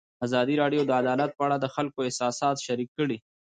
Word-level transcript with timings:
ازادي 0.25 0.55
راډیو 0.61 0.81
د 0.85 0.91
عدالت 1.01 1.31
په 1.35 1.41
اړه 1.47 1.57
د 1.59 1.65
خلکو 1.75 1.99
احساسات 2.07 2.55
شریک 2.65 2.89
کړي. 2.97 3.17